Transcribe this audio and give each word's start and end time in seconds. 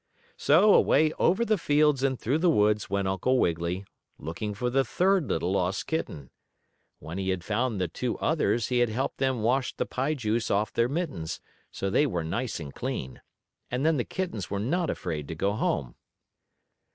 So 0.35 0.73
away 0.73 1.13
over 1.19 1.45
the 1.45 1.59
fields 1.59 2.01
and 2.01 2.19
through 2.19 2.39
the 2.39 2.49
woods 2.49 2.89
went 2.89 3.07
Uncle 3.07 3.37
Wiggily, 3.37 3.85
looking 4.17 4.55
for 4.55 4.71
the 4.71 4.83
third 4.83 5.27
little 5.29 5.51
lost 5.51 5.85
kitten. 5.85 6.31
When 6.97 7.19
he 7.19 7.29
had 7.29 7.43
found 7.43 7.79
the 7.79 7.87
two 7.87 8.17
others 8.17 8.69
he 8.69 8.79
had 8.79 8.89
helped 8.89 9.19
them 9.19 9.43
wash 9.43 9.75
the 9.75 9.85
pie 9.85 10.15
juice 10.15 10.49
off 10.49 10.73
their 10.73 10.89
mittens, 10.89 11.39
so 11.69 11.91
they 11.91 12.07
were 12.07 12.23
nice 12.23 12.59
and 12.59 12.73
clean. 12.73 13.21
And 13.69 13.85
then 13.85 13.97
the 13.97 14.03
kittens 14.03 14.49
were 14.49 14.57
not 14.59 14.89
afraid 14.89 15.27
to 15.27 15.35
go 15.35 15.53
home. 15.53 15.93